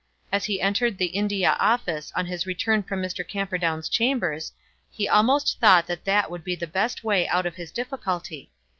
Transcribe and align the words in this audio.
As 0.31 0.45
he 0.45 0.59
entered 0.59 0.97
the 0.97 1.13
India 1.13 1.55
Office 1.59 2.11
on 2.15 2.25
his 2.25 2.47
return 2.47 2.81
from 2.81 3.03
Mr. 3.03 3.21
Camperdown's 3.27 3.87
chambers, 3.87 4.51
he 4.89 5.07
almost 5.07 5.59
thought 5.59 5.85
that 5.85 6.05
that 6.05 6.31
would 6.31 6.43
be 6.43 6.55
the 6.55 6.65
best 6.65 7.03
way 7.03 7.27
out 7.27 7.45
of 7.45 7.53
his 7.53 7.69
difficulty. 7.71 8.51